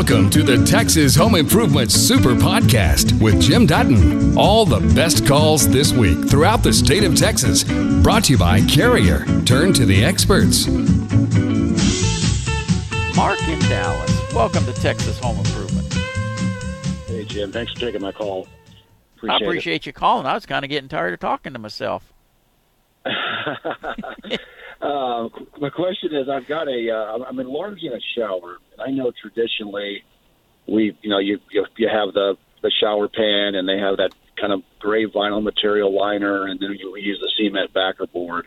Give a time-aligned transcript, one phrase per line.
[0.00, 4.34] Welcome to the Texas Home Improvement Super Podcast with Jim Dutton.
[4.36, 7.64] All the best calls this week throughout the state of Texas.
[8.02, 9.26] Brought to you by Carrier.
[9.44, 10.68] Turn to the experts.
[13.14, 14.32] Mark in Dallas.
[14.32, 15.92] Welcome to Texas Home Improvement.
[17.06, 17.52] Hey, Jim.
[17.52, 18.48] Thanks for taking my call.
[19.28, 20.24] I appreciate you calling.
[20.24, 22.10] I was kind of getting tired of talking to myself.
[24.80, 25.28] Uh,
[25.60, 28.58] my question is, I've got a, uh, I'm enlarging a shower.
[28.78, 30.04] I know traditionally,
[30.66, 34.12] we, you know, you you, you have the the shower pan, and they have that
[34.40, 38.46] kind of gray vinyl material liner, and then you use the cement backer board.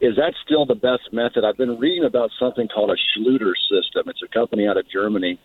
[0.00, 1.44] Is that still the best method?
[1.44, 4.08] I've been reading about something called a Schluter system.
[4.08, 5.38] It's a company out of Germany.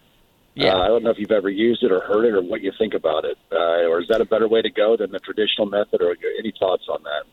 [0.56, 0.74] Yeah.
[0.74, 2.74] Uh, I don't know if you've ever used it or heard it or what you
[2.78, 3.38] think about it.
[3.52, 6.02] Uh, or is that a better way to go than the traditional method?
[6.02, 7.24] Or any thoughts on that?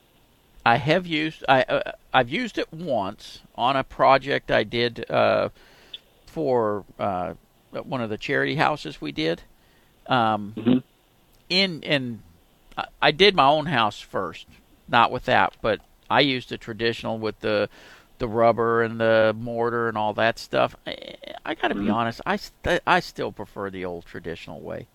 [0.66, 5.50] I have used I uh, I've used it once on a project I did uh,
[6.26, 7.34] for uh,
[7.70, 9.42] one of the charity houses we did.
[10.08, 10.82] Um, Mhm.
[11.48, 12.22] In in
[13.00, 14.46] I- did my own house first,
[14.88, 17.68] not with that, but I used the traditional with the
[18.18, 20.74] the rubber and the mortar and all that stuff.
[20.84, 20.96] I,
[21.44, 21.94] I got to be Mhm.
[21.94, 24.88] honest, I st- I still prefer the old traditional way.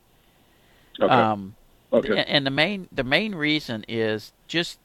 [1.00, 1.14] Okay.
[1.14, 1.56] Um,
[1.94, 2.10] okay.
[2.10, 4.80] and- and the main the main reason is just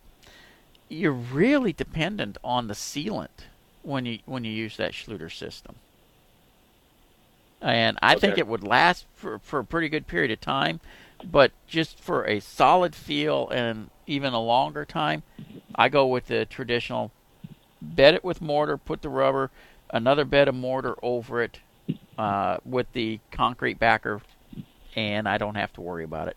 [0.89, 3.47] you're really dependent on the sealant
[3.83, 5.77] when you when you use that Schluter system.
[7.61, 10.81] And I think it would last for, for a pretty good period of time,
[11.25, 15.23] but just for a solid feel and even a longer time,
[15.75, 17.13] I go with the traditional
[17.81, 19.51] bed it with mortar, put the rubber,
[19.91, 21.61] another bed of mortar over it
[22.19, 24.21] uh, with the concrete backer,
[24.95, 26.37] and I don't have to worry about it.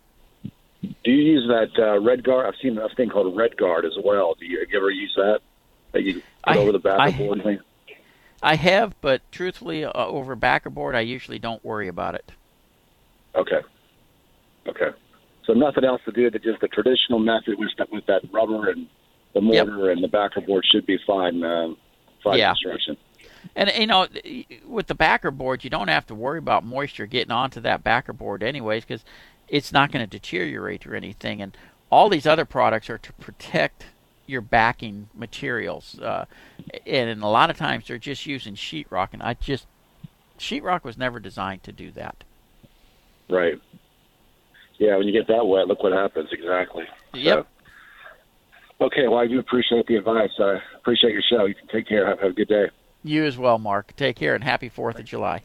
[0.81, 2.45] Do you use that uh, RedGard?
[2.45, 4.35] I've seen a thing called RedGard as well.
[4.39, 5.39] Do you, you ever use that?
[5.91, 7.59] That you put I- over the back I- board thing?
[8.41, 12.31] I have, but truthfully, uh, over backerboard, I usually don't worry about it.
[13.36, 13.59] Okay.
[14.66, 14.91] Okay.
[15.45, 18.70] So nothing else to do than just the traditional method with that, with that rubber
[18.70, 18.87] and
[19.33, 19.67] the Yep.
[19.67, 21.43] mortar and the backer board should be fine.
[21.43, 21.76] Um,
[22.23, 22.52] fine Yeah.
[22.52, 22.95] construction.
[23.58, 24.08] And you know,
[24.65, 28.14] with the backer board, you don't have to worry about moisture getting onto that backer
[28.14, 29.03] board anyways, because
[29.49, 31.42] it's not going to deteriorate or anything.
[31.42, 31.55] And
[31.92, 33.86] all these other products are to protect
[34.27, 36.26] your backing materials, uh,
[36.86, 39.65] and a lot of times they're just using sheetrock, and I just
[40.38, 42.23] sheetrock was never designed to do that.
[43.27, 43.59] Right.
[44.77, 46.30] Yeah, when you get that wet, look what happens.
[46.32, 46.86] Exactly.
[47.14, 47.48] Yep.
[48.80, 49.08] So, okay.
[49.08, 50.30] Well, I do appreciate the advice.
[50.39, 51.45] I appreciate your show.
[51.45, 52.08] You can take care.
[52.08, 52.70] Have, have a good day.
[53.04, 53.95] You as well, Mark.
[53.95, 55.42] Take care and happy 4th of July.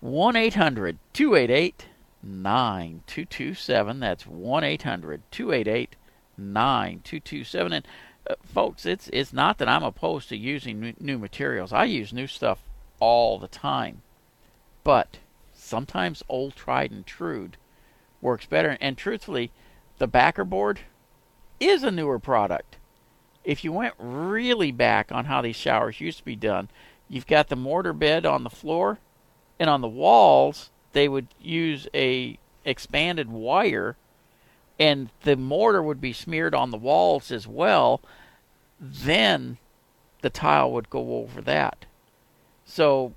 [0.00, 1.86] 1 800 288
[2.22, 4.00] 9227.
[4.00, 5.96] That's 1 800 288
[6.36, 7.72] 9227.
[7.72, 7.88] And,
[8.28, 11.72] uh, folks, it's, it's not that I'm opposed to using new, new materials.
[11.72, 12.60] I use new stuff
[12.98, 14.02] all the time.
[14.84, 15.18] But
[15.52, 17.50] sometimes old tried and true
[18.20, 18.76] works better.
[18.80, 19.50] And truthfully,
[19.98, 20.80] the backer board
[21.58, 22.76] is a newer product
[23.44, 26.68] if you went really back on how these showers used to be done,
[27.08, 28.98] you've got the mortar bed on the floor,
[29.58, 33.96] and on the walls they would use a expanded wire,
[34.78, 38.00] and the mortar would be smeared on the walls as well.
[38.80, 39.58] Then
[40.22, 41.86] the tile would go over that.
[42.64, 43.12] So,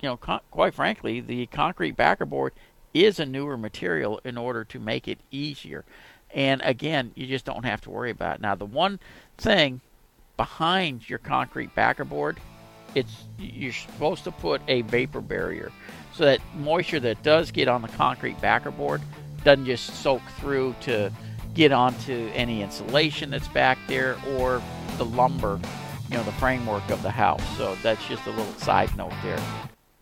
[0.00, 2.52] you know, con- quite frankly, the concrete backer board
[2.92, 5.84] is a newer material in order to make it easier.
[6.30, 8.40] And again, you just don't have to worry about it.
[8.40, 9.00] Now, the one
[9.38, 9.80] thing
[10.36, 12.40] behind your concrete backer board,
[12.94, 15.72] it's you're supposed to put a vapor barrier
[16.14, 19.02] so that moisture that does get on the concrete backer board
[19.42, 21.12] doesn't just soak through to
[21.54, 24.62] get onto any insulation that's back there or
[24.96, 25.60] the lumber,
[26.10, 27.42] you know, the framework of the house.
[27.56, 29.40] So that's just a little side note there.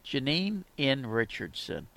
[0.04, 1.88] Janine in Richardson.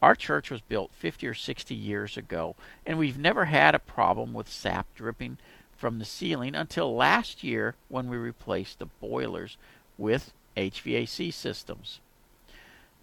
[0.00, 4.32] Our church was built 50 or 60 years ago, and we've never had a problem
[4.32, 5.38] with sap dripping
[5.76, 9.56] from the ceiling until last year when we replaced the boilers
[9.96, 12.00] with HVAC systems.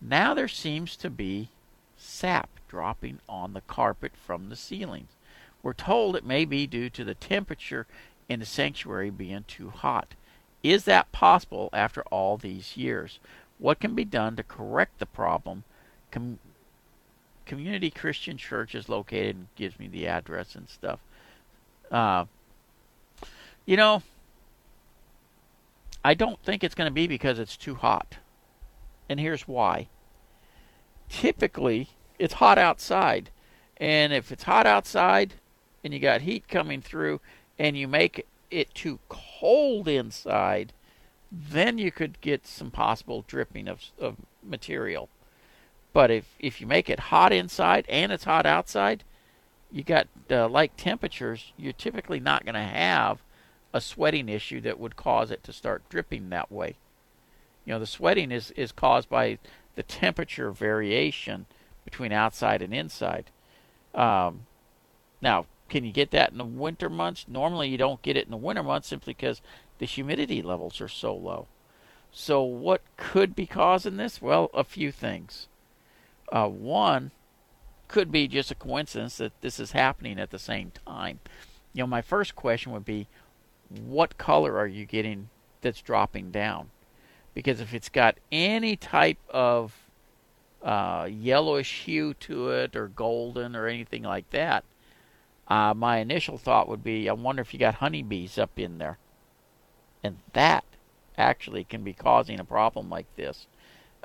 [0.01, 1.49] Now there seems to be
[1.97, 5.11] sap dropping on the carpet from the ceilings.
[5.61, 7.85] We're told it may be due to the temperature
[8.29, 10.13] in the sanctuary being too hot.
[10.63, 13.19] Is that possible after all these years?
[13.57, 15.63] What can be done to correct the problem?
[16.11, 16.39] Com-
[17.45, 20.99] Community Christian Church is located and gives me the address and stuff.
[21.91, 22.25] Uh,
[23.65, 24.03] you know,
[26.05, 28.17] I don't think it's going to be because it's too hot.
[29.09, 29.87] And here's why.
[31.09, 31.89] Typically,
[32.19, 33.31] it's hot outside.
[33.77, 35.33] And if it's hot outside
[35.83, 37.19] and you got heat coming through
[37.57, 40.73] and you make it too cold inside,
[41.31, 45.09] then you could get some possible dripping of, of material.
[45.93, 49.03] But if, if you make it hot inside and it's hot outside,
[49.71, 53.21] you got uh, like temperatures, you're typically not going to have
[53.73, 56.75] a sweating issue that would cause it to start dripping that way.
[57.65, 59.37] You know, the sweating is, is caused by
[59.75, 61.45] the temperature variation
[61.85, 63.31] between outside and inside.
[63.93, 64.45] Um,
[65.21, 67.25] now, can you get that in the winter months?
[67.27, 69.41] Normally, you don't get it in the winter months simply because
[69.77, 71.47] the humidity levels are so low.
[72.11, 74.21] So, what could be causing this?
[74.21, 75.47] Well, a few things.
[76.31, 77.11] Uh, one
[77.87, 81.19] could be just a coincidence that this is happening at the same time.
[81.73, 83.07] You know, my first question would be
[83.69, 85.29] what color are you getting
[85.61, 86.69] that's dropping down?
[87.33, 89.73] Because if it's got any type of
[90.63, 94.63] uh, yellowish hue to it or golden or anything like that,
[95.47, 98.97] uh, my initial thought would be I wonder if you got honeybees up in there.
[100.03, 100.63] And that
[101.17, 103.47] actually can be causing a problem like this.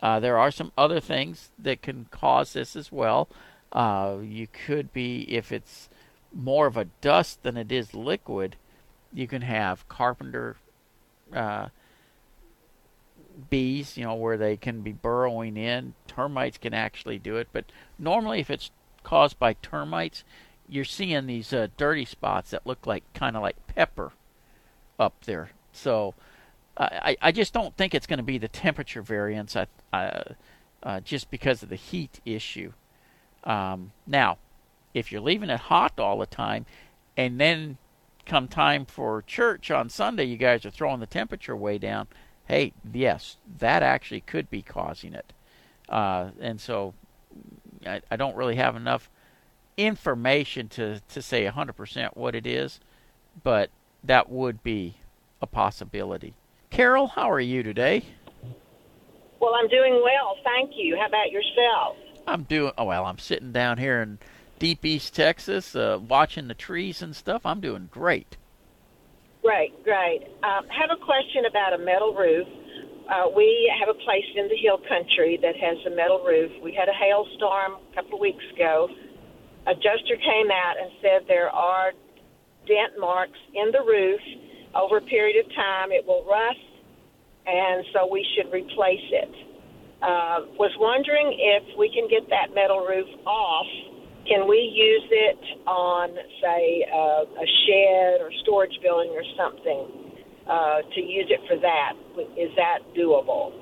[0.03, 3.29] Uh, there are some other things that can cause this as well.
[3.73, 5.89] Uh, you could be, if it's
[6.33, 8.57] more of a dust than it is liquid,
[9.13, 10.57] you can have carpenter
[11.33, 11.69] uh,
[13.51, 15.95] bees, you know, where they can be burrowing in.
[16.07, 17.65] Termites can actually do it, but
[17.99, 18.71] normally, if it's
[19.03, 20.25] caused by termites,
[20.69, 24.13] you're seeing these uh, dirty spots that look like kind of like pepper
[24.99, 25.51] up there.
[25.73, 26.15] So
[26.77, 29.67] I, I just don't think it's going to be the temperature variance I,
[30.83, 32.73] uh, just because of the heat issue.
[33.45, 34.39] Um, now,
[34.93, 36.67] if you're leaving it hot all the time,
[37.17, 37.79] and then
[38.27, 42.09] come time for church on Sunday, you guys are throwing the temperature way down.
[42.47, 45.33] Hey, yes, that actually could be causing it.
[45.89, 46.95] Uh, and so
[47.87, 49.09] I, I don't really have enough
[49.77, 52.81] information to, to say 100% what it is,
[53.43, 53.71] but
[54.03, 54.97] that would be
[55.41, 56.35] a possibility.
[56.71, 58.05] Carol, how are you today?
[59.41, 60.97] Well, I'm doing well, thank you.
[60.97, 61.97] How about yourself?
[62.27, 63.05] I'm doing oh well.
[63.05, 64.19] I'm sitting down here in
[64.59, 67.45] deep East Texas, uh, watching the trees and stuff.
[67.45, 68.37] I'm doing great.
[69.45, 70.25] Great, great.
[70.41, 72.49] Um, have a question about a metal roof.
[73.05, 76.51] Uh, we have a place in the hill country that has a metal roof.
[76.65, 78.89] We had a hailstorm a couple of weeks ago.
[79.69, 81.93] A adjuster came out and said there are
[82.65, 84.21] dent marks in the roof.
[84.75, 86.65] Over a period of time, it will rust,
[87.45, 89.33] and so we should replace it.
[90.01, 93.69] Uh, was wondering if we can get that metal roof off.
[94.27, 96.11] Can we use it on,
[96.41, 101.93] say, uh, a shed or storage building or something uh, to use it for that?
[102.39, 103.53] Is that doable?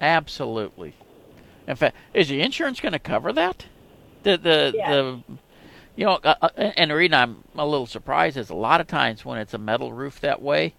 [0.00, 0.94] Absolutely.
[1.66, 3.66] In fact, is the insurance going to cover that?
[4.22, 4.88] The the yes.
[4.88, 5.20] the
[5.96, 8.86] you know, uh, uh, and the reason I'm a little surprised is a lot of
[8.86, 10.74] times when it's a metal roof that way,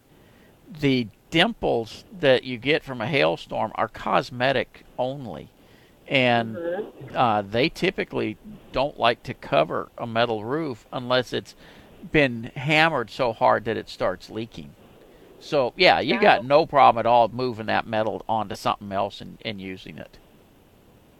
[0.68, 5.50] the dimples that you get from a hailstorm are cosmetic only,
[6.07, 7.16] and mm-hmm.
[7.16, 8.38] uh, they typically
[8.72, 11.56] don't like to cover a metal roof unless it's
[12.12, 14.72] been hammered so hard that it starts leaking.
[15.40, 19.38] So yeah, you got no problem at all moving that metal onto something else and,
[19.44, 20.18] and using it.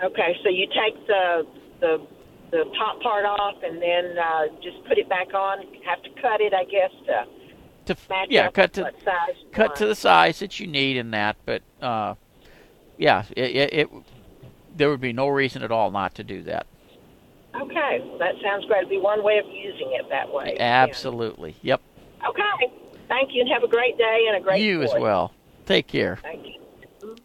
[0.04, 1.48] Okay, so you take the
[1.80, 2.08] the
[2.52, 5.60] the top part off and then uh, just put it back on.
[5.86, 9.76] Have to cut it, I guess, to to match yeah, up cut to size cut
[9.78, 11.38] to the size that you need in that.
[11.46, 12.16] But uh,
[12.98, 13.89] yeah, it, it, it,
[14.75, 16.67] there would be no reason at all not to do that.
[17.55, 18.79] Okay, that sounds great.
[18.79, 20.58] It'd be one way of using it that way.
[20.60, 21.55] Absolutely.
[21.62, 21.74] Yeah.
[21.74, 21.82] Yep.
[22.29, 22.74] Okay.
[23.08, 24.62] Thank you, and have a great day and a great.
[24.62, 24.98] You sport.
[24.98, 25.34] as well.
[25.65, 26.17] Take care.
[26.22, 27.15] Thank you.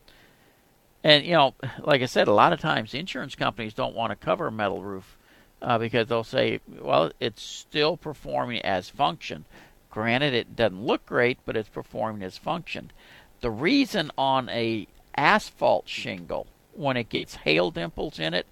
[1.02, 4.16] And you know, like I said, a lot of times insurance companies don't want to
[4.16, 5.18] cover a metal roof
[5.62, 9.46] uh, because they'll say, "Well, it's still performing as function."
[9.90, 12.92] Granted, it doesn't look great, but it's performing as function.
[13.40, 18.46] The reason on a asphalt shingle, when it gets hail dimples in it,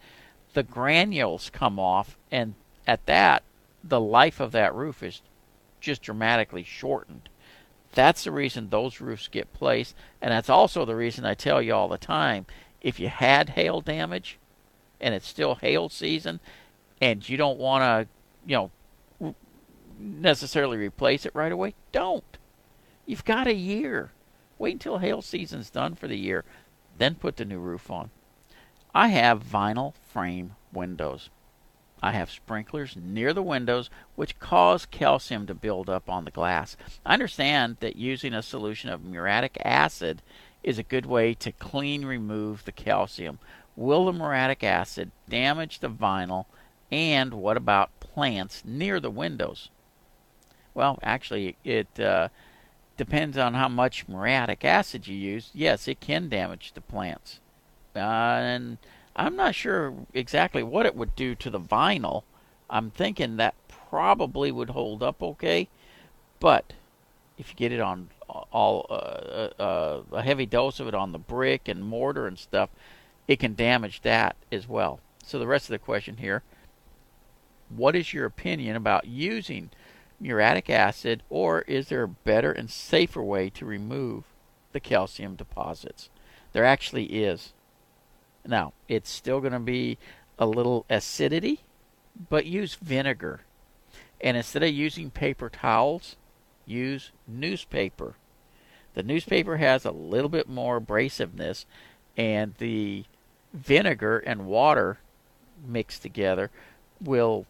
[0.55, 2.55] the granules come off, and
[2.87, 3.43] at that,
[3.85, 5.23] the life of that roof is
[5.81, 7.29] just dramatically shortened.
[7.93, 11.75] That's the reason those roofs get placed, and that's also the reason I tell you
[11.75, 12.47] all the time
[12.81, 14.39] if you had hail damage
[15.01, 16.41] and it's still hail season
[17.01, 18.09] and you don't want to,
[18.47, 18.71] you
[19.21, 19.35] know,
[19.99, 22.39] necessarily replace it right away, don't.
[23.07, 24.11] You've got a year.
[24.59, 26.45] Wait until hail season's done for the year,
[26.99, 28.11] then put the new roof on.
[28.95, 31.31] I have vinyl frame windows.
[32.03, 36.77] I have sprinklers near the windows which cause calcium to build up on the glass.
[37.05, 40.23] I understand that using a solution of muriatic acid
[40.63, 43.39] is a good way to clean remove the calcium.
[43.77, 46.47] Will the muriatic acid damage the vinyl?
[46.91, 49.71] And what about plants near the windows?
[50.75, 52.29] Well, actually, it uh,
[52.99, 55.51] depends on how much muriatic acid you use.
[55.55, 57.41] Yes, it can damage the plants.
[57.97, 58.79] Uh, and
[59.17, 62.25] I'm not sure exactly what it would do to the vinyl.
[62.69, 63.55] I'm thinking that
[63.89, 65.69] probably would hold up okay,
[66.41, 66.75] but
[67.39, 71.13] if you get it on all uh, uh, uh, a heavy dose of it on
[71.13, 72.69] the brick and mortar and stuff,
[73.27, 75.01] it can damage that as well.
[75.25, 76.43] So the rest of the question here:
[77.69, 79.71] What is your opinion about using
[80.21, 84.25] muriatic acid, or is there a better and safer way to remove
[84.73, 86.11] the calcium deposits?
[86.53, 87.53] There actually is.
[88.47, 89.99] Now, it's still going to be
[90.39, 91.61] a little acidity,
[92.31, 93.43] but use vinegar.
[94.21, 96.17] And instead of using paper towels,
[96.67, 98.15] use newspaper.
[98.95, 101.65] The newspaper has a little bit more abrasiveness,
[102.17, 103.05] and the
[103.53, 104.99] vinegar and water
[105.67, 106.51] mixed together
[107.01, 107.47] will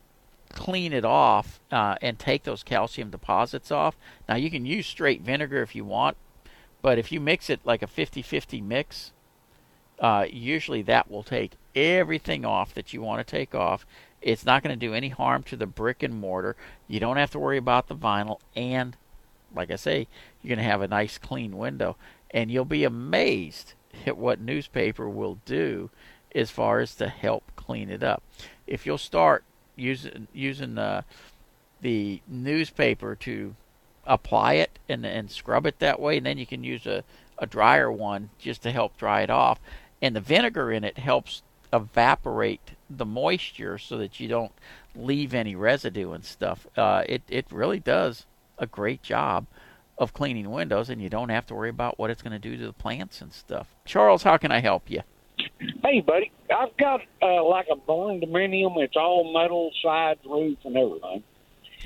[0.53, 3.97] clean it off uh, and take those calcium deposits off.
[4.29, 6.17] Now, you can use straight vinegar if you want,
[6.83, 9.13] but if you mix it like a 50 50 mix,
[10.01, 13.85] uh, usually that will take everything off that you want to take off.
[14.21, 16.57] It's not going to do any harm to the brick and mortar.
[16.87, 18.97] You don't have to worry about the vinyl, and
[19.55, 20.09] like I say,
[20.43, 21.97] you're going to have a nice clean window.
[22.31, 23.75] And you'll be amazed
[24.07, 25.91] at what newspaper will do
[26.35, 28.23] as far as to help clean it up.
[28.67, 29.45] If you'll start
[29.79, 31.05] using using the
[31.81, 33.55] the newspaper to
[34.07, 37.05] apply it and and scrub it that way, and then you can use a
[37.39, 39.61] a drier one just to help dry it off.
[40.03, 41.43] And the vinegar in it helps
[41.73, 44.53] evaporate the moisture so that you don't
[44.95, 46.67] leave any residue and stuff.
[46.77, 48.27] Uh, it it really does
[48.59, 49.47] a great job
[49.97, 52.57] of cleaning windows, and you don't have to worry about what it's going to do
[52.57, 53.69] to the plants and stuff.
[53.85, 55.03] Charles, how can I help you?
[55.83, 58.77] Hey, buddy, I've got uh, like a barndominium.
[58.79, 61.23] It's all metal, sides, roof, and everything.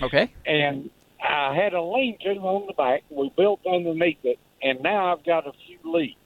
[0.00, 0.32] Okay.
[0.46, 0.90] And
[1.22, 3.02] I had a lean-to on the back.
[3.10, 6.16] We built underneath it, and now I've got a few leaks.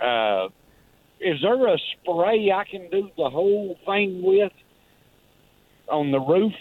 [0.00, 0.48] Uh,
[1.20, 4.52] is there a spray I can do the whole thing with
[5.88, 6.52] on the roof?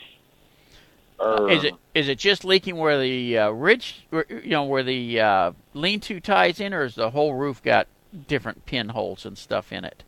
[1.19, 1.49] Or...
[1.49, 5.51] Is it is it just leaking where the uh, ridge, you know, where the uh,
[5.73, 10.03] lean-to ties in, or is the whole roof got different pinholes and stuff in it?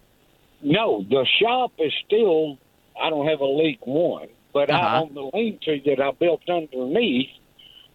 [0.62, 2.58] No, the shop is still.
[3.00, 4.82] I don't have a leak one, but uh-huh.
[4.82, 7.30] I, on the lean-to that I built underneath,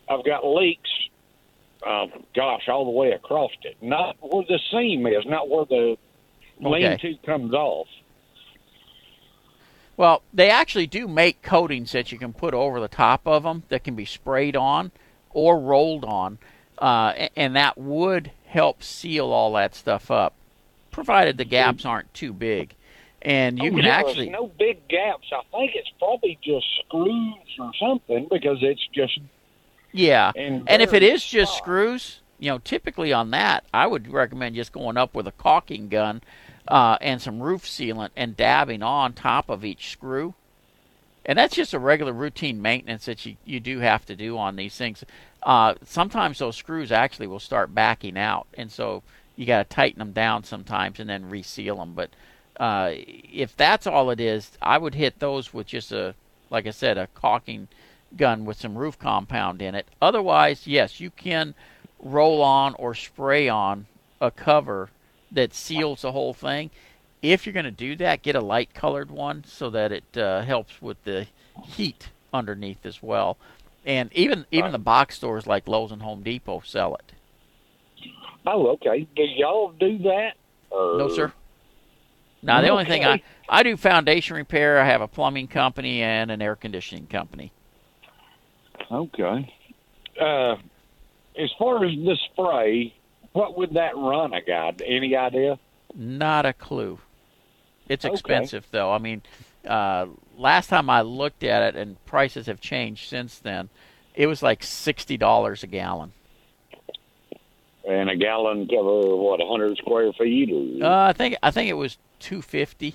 [0.09, 0.90] I've got leaks.
[1.85, 3.76] Um, gosh, all the way across it.
[3.83, 5.97] Not where the seam is, not where the
[6.61, 6.88] okay.
[6.90, 7.88] lean-to comes off.
[9.97, 13.64] Well, they actually do make coatings that you can put over the top of them
[13.69, 14.92] that can be sprayed on
[15.31, 16.38] or rolled on,
[16.78, 20.35] uh, and that would help seal all that stuff up,
[20.90, 22.75] provided the gaps aren't too big.
[23.23, 25.28] And you oh, can actually no big gaps.
[25.32, 29.18] I think it's probably just screws or something because it's just
[29.92, 30.32] yeah.
[30.37, 34.73] And if it is just screws, you know, typically on that, I would recommend just
[34.73, 36.23] going up with a caulking gun
[36.66, 40.35] uh, and some roof sealant and dabbing on top of each screw.
[41.25, 44.56] And that's just a regular routine maintenance that you, you do have to do on
[44.56, 45.04] these things
[45.43, 49.03] uh, sometimes those screws actually will start backing out, and so
[49.37, 51.95] you got to tighten them down sometimes and then reseal them.
[51.95, 52.11] But
[52.59, 56.15] uh, if that's all it is, I would hit those with just a,
[56.51, 57.69] like I said, a caulking
[58.17, 59.89] gun with some roof compound in it.
[60.01, 61.55] Otherwise, yes, you can
[61.99, 63.87] roll on or spray on
[64.21, 64.91] a cover
[65.31, 66.71] that seals the whole thing.
[67.23, 70.43] If you're going to do that, get a light colored one so that it uh,
[70.43, 71.27] helps with the
[71.65, 73.39] heat underneath as well
[73.85, 74.73] and even even right.
[74.73, 77.12] the box stores like Lowe's and Home Depot sell it.
[78.47, 79.07] Oh, okay.
[79.15, 80.33] Do y'all do that?
[80.71, 80.99] Or...
[80.99, 81.33] No, sir.
[82.43, 82.71] Now the okay.
[82.71, 84.81] only thing I I do foundation repair.
[84.81, 87.53] I have a plumbing company and an air conditioning company.
[88.91, 89.55] Okay.
[90.21, 90.57] Uh,
[91.39, 92.95] as far as the spray,
[93.33, 94.73] what would that run a guy?
[94.85, 95.59] Any idea?
[95.95, 96.99] Not a clue.
[97.89, 98.79] It's expensive okay.
[98.79, 98.93] though.
[98.93, 99.23] I mean,
[99.66, 103.69] uh, last time I looked at it, and prices have changed since then,
[104.14, 106.12] it was like sixty dollars a gallon.
[107.88, 110.50] And a gallon cover what, a hundred square feet?
[110.52, 110.87] Or...
[110.87, 112.95] Uh, I think I think it was two fifty.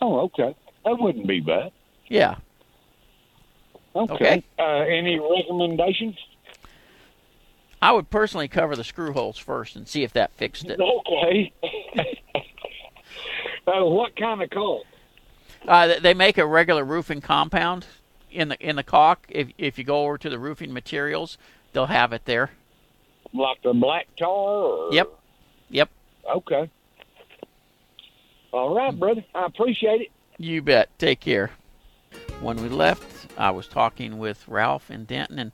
[0.00, 1.72] Oh, okay, that wouldn't be bad.
[2.08, 2.36] Yeah.
[3.96, 4.14] Okay.
[4.14, 4.44] okay.
[4.58, 6.16] Uh, any recommendations?
[7.80, 10.80] I would personally cover the screw holes first and see if that fixed it.
[10.80, 11.52] Okay.
[13.66, 14.84] uh, what kind of caulk?
[15.66, 17.86] Uh, they make a regular roofing compound
[18.30, 19.26] in the in the caulk.
[19.28, 21.38] If if you go over to the roofing materials,
[21.72, 22.50] they'll have it there.
[23.32, 24.28] Like the black tar.
[24.28, 24.92] Or...
[24.92, 25.08] Yep.
[25.70, 25.90] Yep.
[26.36, 26.70] Okay.
[28.52, 29.24] All right, brother.
[29.34, 30.08] I appreciate it.
[30.38, 30.96] You bet.
[30.98, 31.50] Take care.
[32.40, 35.52] When we left, I was talking with Ralph and Denton, and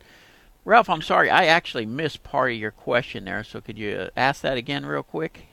[0.65, 3.43] Ralph, I'm sorry, I actually missed part of your question there.
[3.45, 5.47] So could you ask that again, real quick?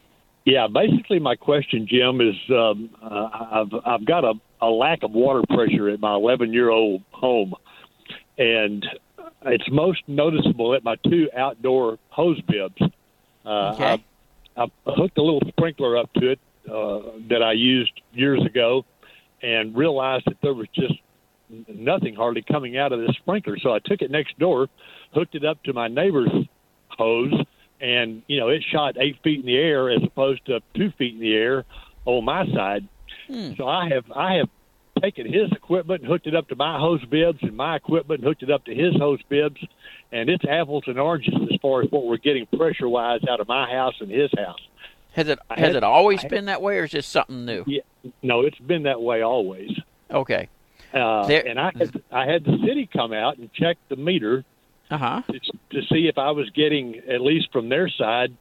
[0.46, 5.12] Yeah, basically, my question, Jim, is um, uh, I've I've got a, a lack of
[5.12, 7.54] water pressure at my 11 year old home,
[8.38, 8.86] and
[9.44, 12.82] it's most noticeable at my two outdoor hose bibs.
[13.46, 14.04] Uh, okay.
[14.56, 17.00] I, I hooked a little sprinkler up to it uh,
[17.30, 18.86] that I used years ago,
[19.42, 20.96] and realized that there was just
[21.68, 23.58] nothing hardly coming out of this sprinkler.
[23.60, 24.68] So I took it next door,
[25.14, 26.32] hooked it up to my neighbor's
[26.90, 27.34] hose,
[27.80, 31.14] and you know it shot eight feet in the air as opposed to two feet
[31.14, 31.66] in the air
[32.06, 32.88] on my side.
[33.28, 33.54] Hmm.
[33.58, 34.50] So I have I have
[35.02, 38.28] taken his equipment and hooked it up to my hose bibs, and my equipment and
[38.28, 39.64] hooked it up to his hose bibs,
[40.12, 43.48] and it's apples and oranges as far as what we're getting pressure wise out of
[43.48, 44.60] my house and his house.
[45.14, 47.64] Has it has it always been that way, or is this something new?
[47.66, 47.82] Yeah,
[48.22, 49.72] no, it's been that way always.
[50.12, 50.50] Okay.
[50.94, 54.46] Uh, there, and I had I had the city come out and check the meter
[54.90, 55.24] uh-huh.
[55.28, 55.40] to,
[55.72, 58.36] to see if I was getting at least from their side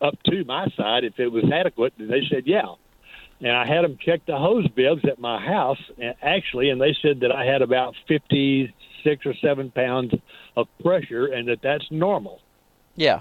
[0.00, 1.94] up to my side if it was adequate.
[1.98, 2.74] And they said yeah.
[3.40, 5.78] And I had them check the hose bibs at my house,
[6.22, 10.12] actually, and they said that I had about fifty six or seven pounds
[10.56, 12.40] of pressure, and that that's normal.
[12.96, 13.20] Yeah.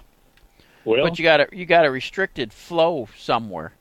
[0.85, 3.73] Well, but you got a you got a restricted flow somewhere.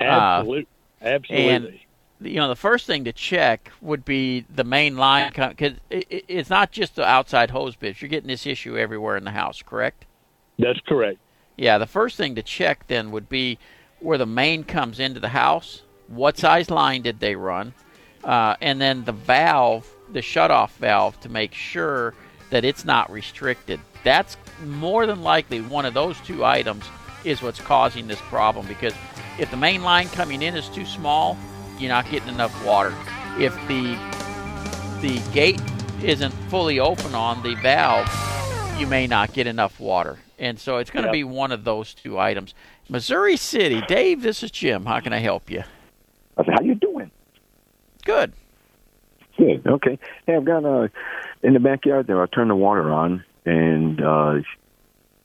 [0.00, 0.66] Absolutely.
[1.00, 1.48] Uh, Absolutely.
[1.48, 1.78] And
[2.20, 6.50] you know the first thing to check would be the main line because it, it's
[6.50, 8.00] not just the outside hose bibs.
[8.00, 10.06] You're getting this issue everywhere in the house, correct?
[10.58, 11.18] That's correct.
[11.56, 13.58] Yeah, the first thing to check then would be
[14.06, 15.82] where the main comes into the house.
[16.06, 17.74] What size line did they run?
[18.22, 22.14] Uh, and then the valve, the shutoff valve, to make sure
[22.50, 23.80] that it's not restricted.
[24.04, 26.84] That's more than likely one of those two items
[27.24, 28.94] is what's causing this problem because
[29.40, 31.36] if the main line coming in is too small,
[31.80, 32.94] you're not getting enough water.
[33.40, 33.98] If the
[35.00, 35.60] the gate
[36.00, 38.08] isn't fully open on the valve,
[38.78, 40.20] you may not get enough water.
[40.38, 41.12] And so it's going to yep.
[41.12, 42.54] be one of those two items.
[42.88, 44.86] Missouri City, Dave, this is Jim.
[44.86, 45.64] How can I help you?
[46.36, 47.10] I said, how you doing?
[48.04, 48.32] Good.
[49.36, 49.66] Good.
[49.66, 49.98] Okay.
[50.26, 50.88] Hey, I've got uh
[51.42, 52.22] in the backyard there.
[52.22, 54.34] I turn the water on and uh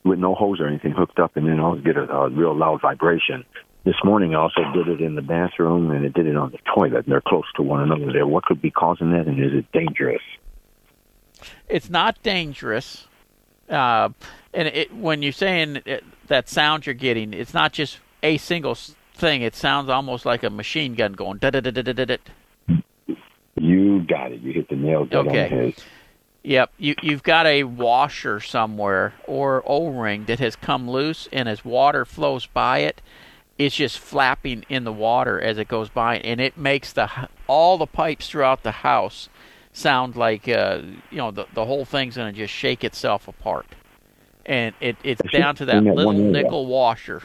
[0.04, 2.80] with no hose or anything hooked up, and then I'll get a, a real loud
[2.82, 3.44] vibration.
[3.84, 6.58] This morning I also did it in the bathroom and it did it on the
[6.74, 7.04] toilet.
[7.04, 8.26] And they're close to one another there.
[8.26, 10.22] What could be causing that and is it dangerous?
[11.68, 13.06] It's not dangerous.
[13.72, 14.10] Uh,
[14.52, 18.76] and it, when you're saying it, that sound you're getting, it's not just a single
[19.14, 19.42] thing.
[19.42, 22.04] It sounds almost like a machine gun going da da da da da da.
[22.04, 23.14] Da
[23.56, 24.40] You got it.
[24.40, 25.28] You hit the nail dead okay.
[25.28, 25.74] on the head.
[26.44, 31.64] Yep, you you've got a washer somewhere or O-ring that has come loose, and as
[31.64, 33.00] water flows by it,
[33.58, 37.08] it's just flapping in the water as it goes by, and it makes the
[37.46, 39.28] all the pipes throughout the house
[39.72, 40.80] sound like uh,
[41.10, 43.66] you know the the whole thing's going to just shake itself apart,
[44.46, 47.22] and it it's down to that, that little nickel washer.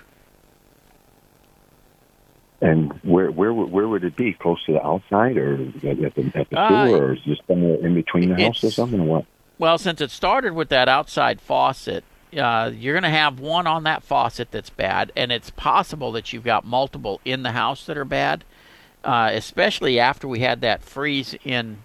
[2.60, 4.34] And where where where would it be?
[4.34, 5.82] Close to the outside, or at
[6.16, 9.06] the, at the uh, or is just somewhere in between the house or something, or
[9.06, 9.26] what?
[9.60, 12.04] Well, since it started with that outside faucet,
[12.36, 16.34] uh, you're going to have one on that faucet that's bad, and it's possible that
[16.34, 18.44] you've got multiple in the house that are bad.
[19.04, 21.78] Uh, especially after we had that freeze in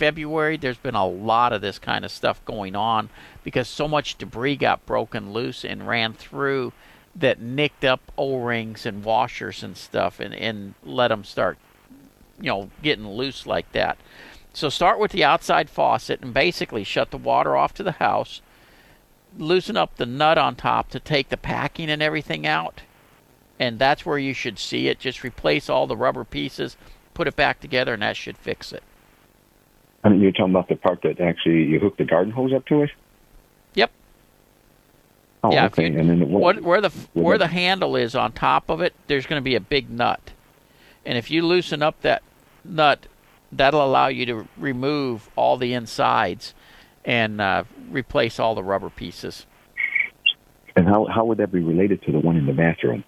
[0.00, 3.10] February, there's been a lot of this kind of stuff going on
[3.44, 6.72] because so much debris got broken loose and ran through
[7.14, 11.58] that nicked up O-rings and washers and stuff and, and let them start,
[12.40, 13.98] you know, getting loose like that.
[14.54, 18.40] So start with the outside faucet and basically shut the water off to the house
[19.36, 22.80] loosen up the nut on top to take the packing and everything out.
[23.58, 24.98] And that's where you should see it.
[24.98, 26.78] Just replace all the rubber pieces,
[27.12, 28.82] put it back together, and that should fix it.
[30.02, 32.82] And you're talking about the part that actually you hook the garden hose up to
[32.82, 32.90] it?
[33.74, 33.90] Yep.
[35.44, 35.90] Oh, yeah, okay.
[35.90, 39.26] You, and then what, where the where the handle is on top of it, there's
[39.26, 40.32] going to be a big nut,
[41.04, 42.22] and if you loosen up that
[42.64, 43.06] nut,
[43.52, 46.54] that'll allow you to remove all the insides
[47.04, 49.46] and uh, replace all the rubber pieces.
[50.76, 53.04] And how how would that be related to the one in the bathroom?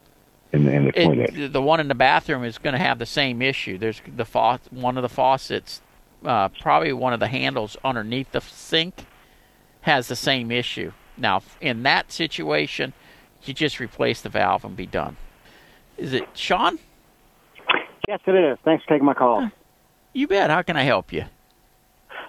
[0.52, 3.06] In the, in the it, The one in the bathroom is going to have the
[3.06, 3.78] same issue.
[3.78, 5.80] There's the fa- one of the faucets,
[6.24, 9.06] uh, probably one of the handles underneath the sink,
[9.82, 10.92] has the same issue.
[11.16, 12.92] Now, in that situation,
[13.44, 15.16] you just replace the valve and be done.
[15.98, 16.78] Is it Sean?
[18.08, 18.58] Yes, it is.
[18.64, 19.50] Thanks for taking my call.
[20.12, 20.50] You bet.
[20.50, 21.24] How can I help you?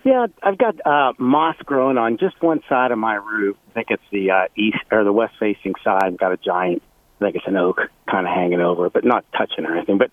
[0.03, 3.55] Yeah, I've got uh, moss growing on just one side of my roof.
[3.69, 6.03] I think it's the uh, east or the west facing side.
[6.03, 6.83] I've got a giant,
[7.19, 7.79] I think it's an oak,
[8.09, 9.97] kind of hanging over, but not touching or anything.
[9.97, 10.11] But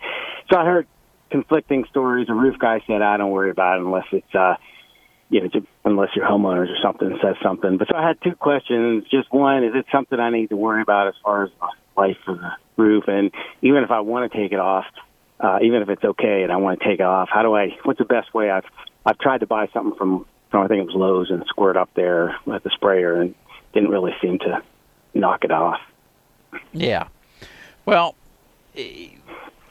[0.51, 0.87] so I heard
[1.31, 2.29] conflicting stories.
[2.29, 4.57] A roof guy said, "I don't worry about it unless it's uh,
[5.31, 5.49] you know,
[5.85, 7.79] unless your homeowners or something says something.
[7.79, 9.05] But so I had two questions.
[9.11, 11.51] Just one, is it something I need to worry about as far as
[11.97, 13.05] life of the roof?
[13.07, 13.31] And
[13.63, 14.87] even if I want to take it off,
[15.39, 17.77] uh, even if it's okay and I want to take it off, how do I?
[17.85, 18.51] What's the best way?
[18.51, 18.65] I've
[19.07, 21.91] I've tried to buy something from from I think it was Lowe's and squirt up
[21.95, 23.35] there with the sprayer and
[23.73, 24.63] didn't really seem to
[25.15, 25.81] knock it off.
[26.73, 27.07] Yeah.
[27.87, 28.17] Well,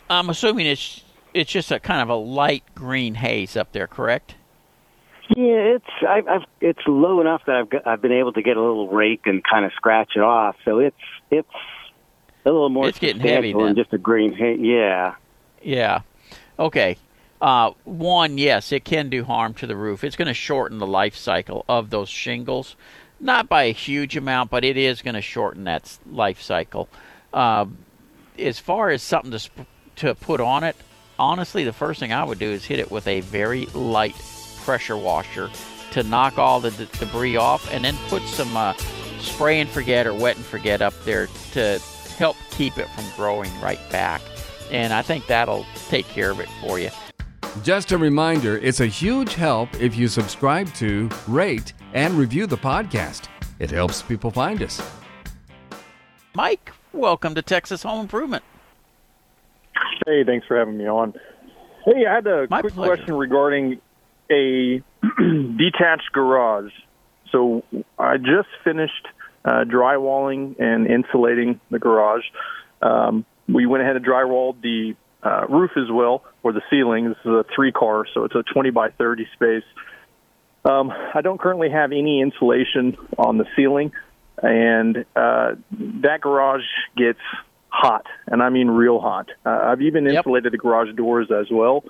[0.10, 4.35] I'm assuming it's it's just a kind of a light green haze up there, correct?
[5.35, 8.57] Yeah, it's I, I've it's low enough that I've got, I've been able to get
[8.57, 10.55] a little rake and kind of scratch it off.
[10.65, 10.97] So it's
[11.29, 11.47] it's
[12.45, 12.87] a little more.
[12.87, 14.59] It's getting heavy than just a green haze.
[14.59, 15.15] Yeah.
[15.61, 16.01] Yeah.
[16.57, 16.97] Okay.
[17.41, 20.03] Uh, one, yes, it can do harm to the roof.
[20.03, 22.75] It's going to shorten the life cycle of those shingles,
[23.19, 26.89] not by a huge amount, but it is going to shorten that life cycle.
[27.33, 27.67] Uh,
[28.37, 30.75] as far as something to sp- to put on it,
[31.19, 34.15] honestly, the first thing I would do is hit it with a very light
[34.63, 35.51] pressure washer
[35.91, 38.73] to knock all the d- debris off, and then put some uh,
[39.19, 41.82] spray and forget or wet and forget up there to
[42.17, 44.21] help keep it from growing right back.
[44.71, 46.89] And I think that'll take care of it for you.
[47.63, 52.58] Just a reminder it's a huge help if you subscribe to, rate, and review the
[52.58, 53.27] podcast.
[53.58, 54.82] It helps people find us.
[56.36, 58.43] Mike, welcome to Texas Home Improvement.
[60.10, 61.13] Hey, thanks for having me on.
[61.86, 62.95] Hey, I had a My quick pleasure.
[62.95, 63.80] question regarding
[64.32, 64.82] a
[65.19, 66.72] detached garage.
[67.32, 67.63] So
[68.00, 69.08] I just finished
[69.45, 72.24] uh, drywalling and insulating the garage.
[72.82, 77.10] Um, we went ahead and drywalled the uh, roof as well, or the ceiling.
[77.10, 79.63] This is a three car, so it's a 20 by 30 space.
[80.65, 83.91] Um, I don't currently have any insulation on the ceiling,
[84.41, 85.52] and uh,
[86.02, 86.65] that garage
[86.98, 87.19] gets
[87.69, 89.29] hot, and I mean real hot.
[89.45, 90.15] Uh, I've even Yep.
[90.17, 91.84] insulated the garage doors as well.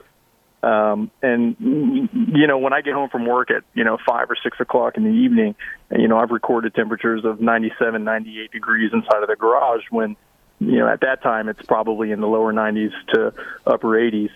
[0.61, 4.35] Um, and you know, when I get home from work at you know five or
[4.43, 5.55] six o'clock in the evening,
[5.97, 9.83] you know, I've recorded temperatures of 97, 98 degrees inside of the garage.
[9.89, 10.17] When
[10.59, 13.33] you know at that time it's probably in the lower 90s to
[13.65, 14.31] upper 80s.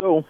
[0.00, 0.24] So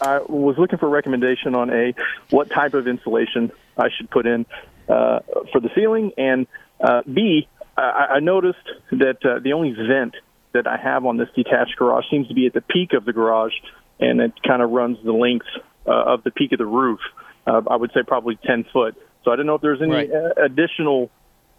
[0.00, 1.94] I was looking for a recommendation on a
[2.30, 4.46] what type of insulation I should put in
[4.88, 6.46] uh, for the ceiling, and
[6.80, 8.58] uh, B, I, I noticed
[8.92, 10.14] that uh, the only vent
[10.52, 13.12] that I have on this detached garage seems to be at the peak of the
[13.12, 13.54] garage,
[14.00, 15.46] and it kind of runs the length
[15.86, 17.00] uh, of the peak of the roof.
[17.46, 18.94] Uh, I would say probably 10 foot.
[19.24, 20.10] So I don't know if there's any Right.
[20.12, 21.10] uh, additional,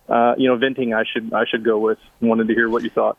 [0.07, 1.97] uh, you know, venting I should I should go with.
[2.21, 3.17] Wanted to hear what you thought.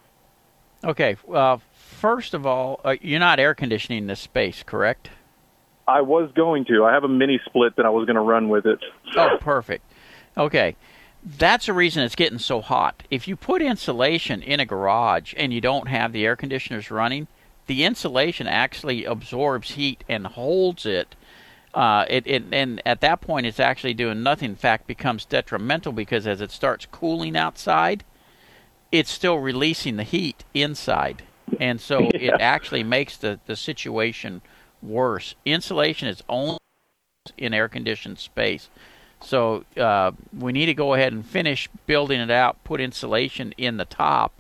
[0.85, 1.17] Okay.
[1.33, 5.11] Uh, first of all, uh, you're not air conditioning this space, correct?
[5.89, 6.85] I was going to.
[6.85, 8.81] I have a mini split that I was going to run with it.
[9.17, 9.85] Oh, perfect.
[10.37, 10.77] Okay.
[11.27, 13.03] That's the reason it's getting so hot.
[13.11, 17.27] If you put insulation in a garage and you don't have the air conditioners running,
[17.67, 21.17] the insulation actually absorbs heat and holds it.
[21.75, 24.51] Uh, it, it and at that point, it's actually doing nothing.
[24.51, 28.05] In fact, becomes detrimental because as it starts cooling outside,
[28.93, 31.25] it's still releasing the heat inside,
[31.59, 34.43] and so it actually makes the the situation
[34.81, 35.35] worse.
[35.45, 36.59] Insulation is only
[37.37, 38.71] in air conditioned space.
[39.21, 43.77] So uh, we need to go ahead and finish building it out, put insulation in
[43.77, 44.33] the top,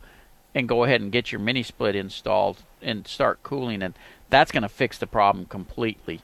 [0.54, 3.94] and go ahead and get your mini split installed and start cooling, and
[4.30, 6.20] that's going to fix the problem completely.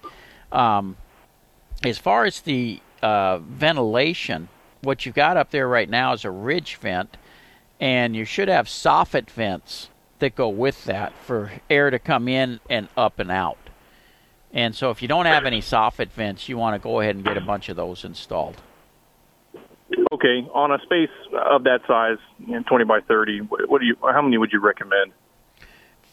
[0.51, 0.97] Um,
[1.85, 4.49] as far as the uh, ventilation,
[4.83, 7.17] what you've got up there right now is a ridge vent,
[7.81, 9.88] and you should have soffit vents
[10.19, 13.62] that go with that for air to come in and up and out.
[14.53, 17.25] And so, if you don't have any soffit vents, you want to go ahead and
[17.25, 18.61] get a bunch of those installed.
[20.12, 23.97] Okay, on a space of that size, you know, 20 by 30, what, do you?
[24.03, 25.12] How many would you recommend?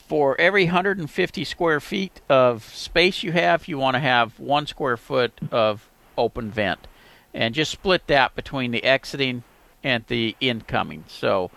[0.08, 4.97] For every 150 square feet of space you have, you want to have one square
[4.97, 6.88] foot of open vent,
[7.34, 9.43] and just split that between the exiting
[9.84, 11.04] and the incoming.
[11.08, 11.52] So,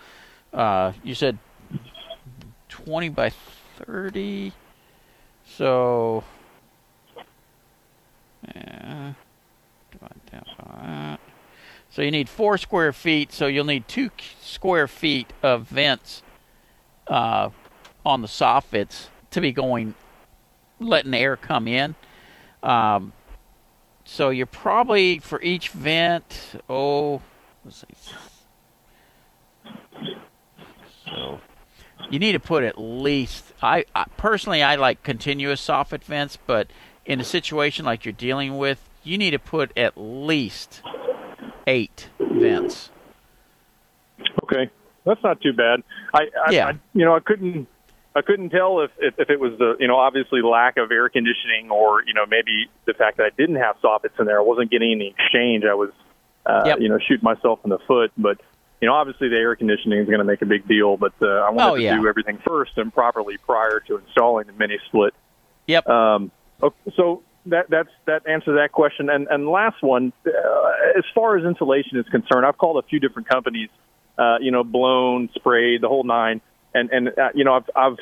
[0.52, 1.38] uh, you said
[2.68, 3.30] 20 by
[3.78, 4.52] 30.
[5.46, 6.24] So,
[8.52, 11.20] divide that by that.
[11.90, 13.32] So you need four square feet.
[13.32, 14.10] So you'll need two
[14.40, 16.22] square feet of vents
[17.06, 17.50] uh,
[18.04, 19.94] on the soffits to be going,
[20.80, 21.94] letting air come in.
[22.62, 23.12] Um,
[24.04, 26.60] so you're probably for each vent.
[26.68, 27.20] Oh,
[27.64, 28.12] let's see.
[31.04, 31.40] So
[32.10, 33.52] you need to put at least.
[33.62, 36.68] I, I personally I like continuous soffit vents, but
[37.06, 40.82] in a situation like you're dealing with, you need to put at least
[41.66, 42.90] eight vents.
[44.44, 44.70] Okay,
[45.04, 45.82] that's not too bad.
[46.14, 46.66] I, I, Yeah.
[46.68, 47.66] I you know, I couldn't
[48.14, 51.08] I couldn't tell if, if if it was the you know obviously lack of air
[51.08, 54.38] conditioning or you know maybe the fact that I didn't have soffits in there.
[54.38, 55.64] I wasn't getting any exchange.
[55.64, 55.90] I was
[56.46, 56.80] uh, Yep.
[56.80, 58.12] you know shooting myself in the foot.
[58.16, 58.40] But
[58.80, 60.96] you know obviously the air conditioning is going to make a big deal.
[60.96, 64.52] But uh, I wanted Oh, to do everything first and properly prior to installing the
[64.52, 65.14] mini split.
[65.66, 65.88] Yep.
[65.88, 66.30] Um,
[66.62, 69.10] okay, so that that's that answers that question.
[69.10, 70.30] And and last one, uh,
[70.98, 73.68] as far as insulation is concerned, I've called a few different companies,
[74.18, 76.40] uh, you know, blown, sprayed, the whole nine,
[76.74, 77.98] and and uh, you know I've I've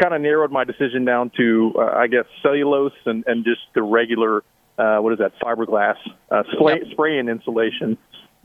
[0.00, 3.82] kind of narrowed my decision down to uh, I guess cellulose and and just the
[3.82, 4.42] regular
[4.78, 5.96] uh, what is that fiberglass
[6.30, 6.92] uh, spray, Yep.
[6.92, 7.98] spray and insulation.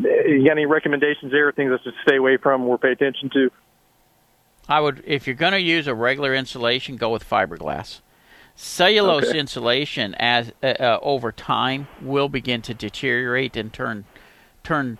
[0.03, 1.51] Uh, You got any recommendations there?
[1.53, 3.49] Things I should stay away from or pay attention to?
[4.67, 8.01] I would, if you're going to use a regular insulation, go with fiberglass.
[8.55, 9.39] Cellulose Okay.
[9.39, 14.05] insulation, as uh, uh, over time, will begin to deteriorate and turn,
[14.63, 14.97] turn,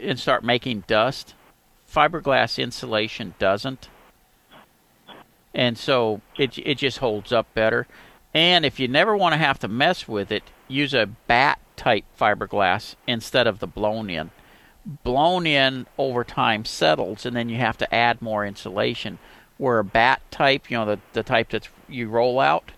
[0.00, 1.34] and start making dust.
[1.92, 3.88] Fiberglass insulation doesn't,
[5.54, 7.86] and so it it just holds up better.
[8.32, 12.04] And if you never want to have to mess with it, use a batt type
[12.18, 14.30] fiberglass instead of the blown in
[15.02, 19.18] blown in over time settles and then you have to add more insulation
[19.56, 22.70] where a batt type you know the, the type that's you roll out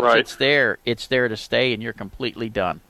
[0.00, 0.20] once Right.
[0.20, 2.80] it's there it's there to stay and you're completely done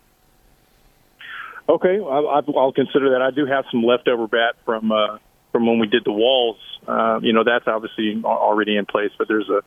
[1.68, 3.22] Okay, I'll, I'll I'll consider that.
[3.22, 5.18] I do have some leftover batt from uh,
[5.52, 6.56] from when we did the walls.
[6.88, 9.62] Uh, you know, that's obviously already in place, but there's a,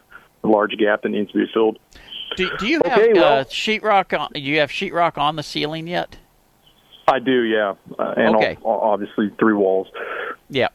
[0.45, 1.79] a large gap that needs to be filled.
[2.35, 6.17] do, do you have Okay, uh, sheetrock on you have sheetrock on the ceiling yet
[7.07, 8.57] I do, yeah, uh, and Okay.
[8.65, 9.87] obviously three walls.
[10.49, 10.67] yeah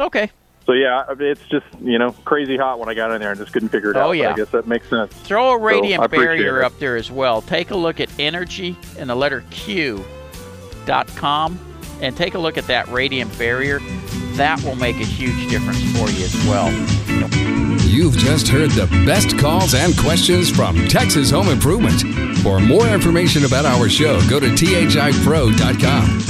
[0.00, 0.32] okay
[0.70, 3.52] So yeah, it's just you know crazy hot when I got in there and just
[3.52, 4.06] couldn't figure it Oh, out.
[4.10, 4.30] Oh yeah.
[4.30, 5.12] I guess that makes sense.
[5.12, 6.64] throw a radiant I appreciate barrier it.
[6.64, 10.04] up there as well take a look at energy and the letter q
[10.86, 11.58] dot com
[12.00, 13.80] and take a look at that radiant barrier
[14.36, 16.70] that will make a huge difference for you as well
[17.88, 22.00] You've just heard the best calls and questions from Texas Home Improvement.
[22.38, 26.20] For more information about our show, go to thipro.com.